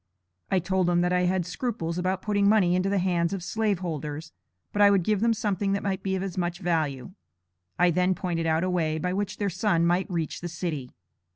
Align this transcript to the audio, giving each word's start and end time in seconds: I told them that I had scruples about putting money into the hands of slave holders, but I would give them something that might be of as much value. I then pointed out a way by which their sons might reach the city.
I 0.49 0.57
told 0.57 0.87
them 0.87 1.01
that 1.01 1.13
I 1.13 1.25
had 1.25 1.45
scruples 1.45 1.99
about 1.99 2.23
putting 2.23 2.49
money 2.49 2.73
into 2.75 2.89
the 2.89 2.97
hands 2.97 3.33
of 3.33 3.43
slave 3.43 3.81
holders, 3.81 4.31
but 4.73 4.81
I 4.81 4.89
would 4.89 5.03
give 5.03 5.21
them 5.21 5.31
something 5.35 5.73
that 5.73 5.83
might 5.83 6.01
be 6.01 6.15
of 6.15 6.23
as 6.23 6.39
much 6.39 6.57
value. 6.57 7.11
I 7.77 7.91
then 7.91 8.15
pointed 8.15 8.47
out 8.47 8.63
a 8.63 8.69
way 8.71 8.97
by 8.97 9.13
which 9.13 9.37
their 9.37 9.51
sons 9.51 9.85
might 9.85 10.09
reach 10.09 10.41
the 10.41 10.49
city. 10.49 10.89